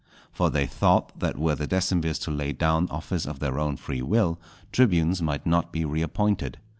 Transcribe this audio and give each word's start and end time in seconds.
For 0.31 0.49
they 0.49 0.65
thought 0.65 1.19
that 1.19 1.37
were 1.37 1.53
the 1.53 1.67
decemvirs 1.67 2.19
to 2.23 2.31
lay 2.31 2.53
down 2.53 2.89
office 2.89 3.27
of 3.27 3.37
their 3.37 3.59
own 3.59 3.77
free 3.77 4.01
will, 4.01 4.39
tribunes 4.71 5.21
might 5.21 5.45
not 5.45 5.71
be 5.71 5.85
reappointed. 5.85 6.57